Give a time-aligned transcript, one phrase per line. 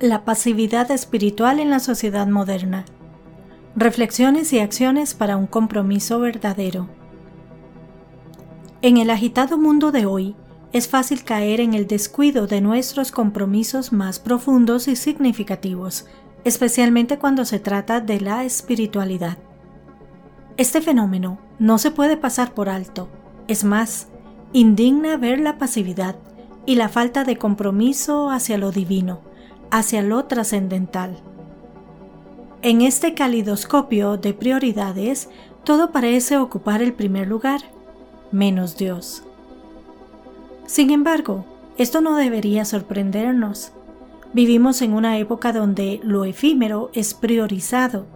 [0.00, 2.84] La pasividad espiritual en la sociedad moderna.
[3.74, 6.86] Reflexiones y acciones para un compromiso verdadero.
[8.82, 10.36] En el agitado mundo de hoy,
[10.74, 16.04] es fácil caer en el descuido de nuestros compromisos más profundos y significativos,
[16.44, 19.38] especialmente cuando se trata de la espiritualidad.
[20.58, 23.08] Este fenómeno no se puede pasar por alto,
[23.48, 24.08] es más,
[24.52, 26.16] indigna ver la pasividad
[26.66, 29.22] y la falta de compromiso hacia lo divino,
[29.70, 31.16] hacia lo trascendental.
[32.62, 35.28] En este calidoscopio de prioridades,
[35.64, 37.60] todo parece ocupar el primer lugar,
[38.32, 39.22] menos Dios.
[40.66, 41.44] Sin embargo,
[41.78, 43.72] esto no debería sorprendernos.
[44.32, 48.06] Vivimos en una época donde lo efímero es priorizado,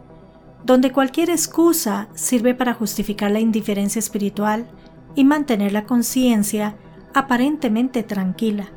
[0.64, 4.66] donde cualquier excusa sirve para justificar la indiferencia espiritual
[5.14, 6.76] y mantener la conciencia
[7.14, 8.70] aparentemente tranquila.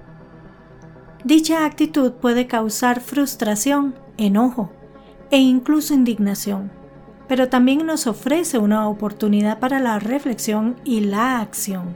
[1.23, 4.70] Dicha actitud puede causar frustración, enojo
[5.32, 6.70] e incluso indignación,
[7.29, 11.94] pero también nos ofrece una oportunidad para la reflexión y la acción.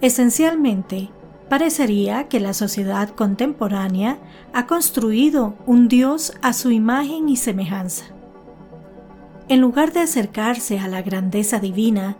[0.00, 1.10] Esencialmente,
[1.48, 4.18] parecería que la sociedad contemporánea
[4.52, 8.04] ha construido un Dios a su imagen y semejanza.
[9.48, 12.16] En lugar de acercarse a la grandeza divina,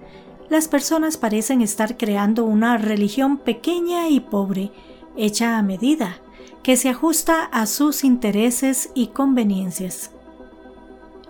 [0.48, 4.73] las personas parecen estar creando una religión pequeña y pobre
[5.16, 6.16] hecha a medida,
[6.62, 10.12] que se ajusta a sus intereses y conveniencias,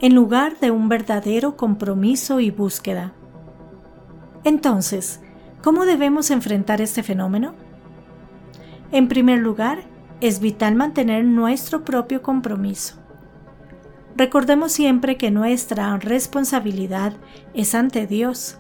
[0.01, 3.13] en lugar de un verdadero compromiso y búsqueda.
[4.45, 5.21] Entonces,
[5.63, 7.55] ¿cómo debemos enfrentar este fenómeno?
[8.93, 9.83] En primer lugar,
[10.21, 12.97] es vital mantener nuestro propio compromiso.
[14.17, 17.15] Recordemos siempre que nuestra responsabilidad
[17.55, 18.59] es ante Dios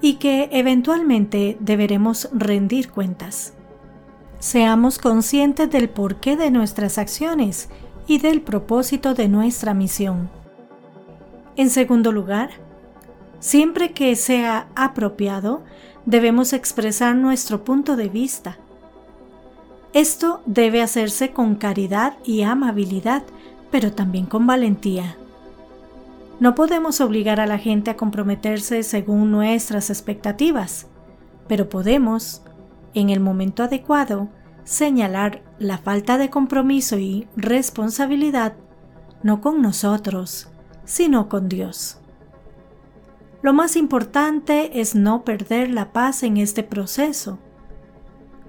[0.00, 3.54] y que eventualmente deberemos rendir cuentas.
[4.46, 7.68] Seamos conscientes del porqué de nuestras acciones
[8.06, 10.30] y del propósito de nuestra misión.
[11.56, 12.50] En segundo lugar,
[13.40, 15.64] siempre que sea apropiado,
[16.04, 18.56] debemos expresar nuestro punto de vista.
[19.92, 23.24] Esto debe hacerse con caridad y amabilidad,
[23.72, 25.16] pero también con valentía.
[26.38, 30.86] No podemos obligar a la gente a comprometerse según nuestras expectativas,
[31.48, 32.42] pero podemos,
[32.94, 34.28] en el momento adecuado,
[34.66, 38.54] señalar la falta de compromiso y responsabilidad
[39.22, 40.48] no con nosotros,
[40.84, 41.98] sino con Dios.
[43.42, 47.38] Lo más importante es no perder la paz en este proceso.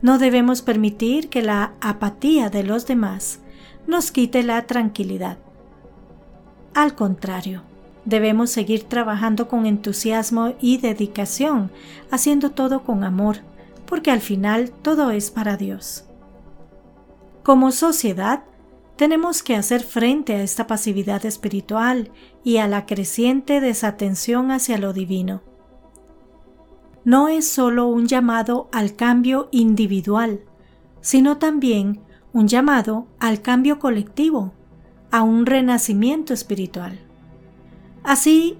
[0.01, 3.39] No debemos permitir que la apatía de los demás
[3.85, 5.37] nos quite la tranquilidad.
[6.73, 7.61] Al contrario,
[8.05, 11.71] debemos seguir trabajando con entusiasmo y dedicación,
[12.11, 13.37] haciendo todo con amor,
[13.87, 16.05] porque al final todo es para Dios.
[17.43, 18.43] Como sociedad,
[18.97, 22.11] tenemos que hacer frente a esta pasividad espiritual
[22.43, 25.41] y a la creciente desatención hacia lo divino.
[27.05, 30.41] No es solo un llamado al cambio individual,
[30.99, 32.01] sino también
[32.33, 34.51] un llamado al cambio colectivo,
[35.09, 36.99] a un renacimiento espiritual.
[38.03, 38.57] Así,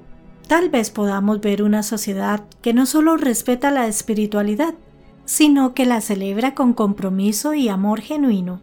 [0.48, 4.76] tal vez podamos ver una sociedad que no solo respeta la espiritualidad,
[5.28, 8.62] sino que la celebra con compromiso y amor genuino.